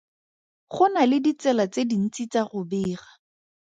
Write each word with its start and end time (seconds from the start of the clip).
Go 0.75 0.83
na 0.93 1.03
le 1.11 1.17
ditsela 1.25 1.65
tse 1.73 1.81
dintsi 1.91 2.23
tsa 2.31 2.41
go 2.49 2.59
bega. 2.69 3.07